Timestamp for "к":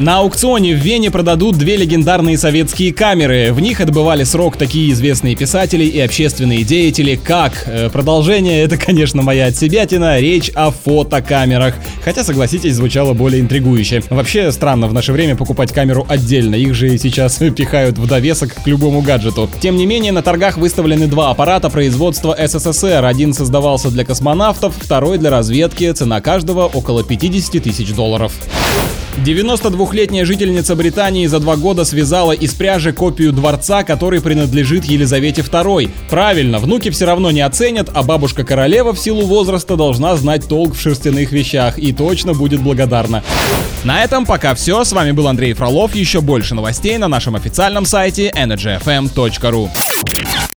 18.54-18.66